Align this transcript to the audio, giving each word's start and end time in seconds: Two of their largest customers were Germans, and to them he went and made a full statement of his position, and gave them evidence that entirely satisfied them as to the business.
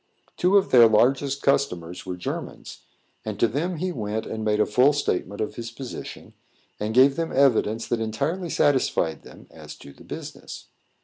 Two 0.35 0.57
of 0.57 0.71
their 0.71 0.87
largest 0.87 1.43
customers 1.43 2.07
were 2.07 2.17
Germans, 2.17 2.79
and 3.23 3.39
to 3.39 3.47
them 3.47 3.77
he 3.77 3.91
went 3.91 4.25
and 4.25 4.43
made 4.43 4.59
a 4.59 4.65
full 4.65 4.93
statement 4.93 5.41
of 5.41 5.57
his 5.57 5.69
position, 5.69 6.33
and 6.79 6.95
gave 6.95 7.17
them 7.17 7.31
evidence 7.31 7.87
that 7.87 8.01
entirely 8.01 8.49
satisfied 8.49 9.21
them 9.21 9.45
as 9.51 9.75
to 9.75 9.93
the 9.93 10.03
business. 10.03 10.69